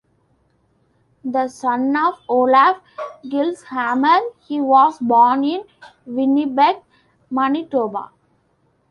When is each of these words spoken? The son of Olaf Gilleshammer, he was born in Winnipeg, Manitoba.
The 1.23 1.47
son 1.47 1.95
of 1.95 2.15
Olaf 2.27 2.81
Gilleshammer, 3.23 4.19
he 4.47 4.59
was 4.59 4.97
born 4.97 5.43
in 5.43 5.61
Winnipeg, 6.07 6.77
Manitoba. 7.29 8.09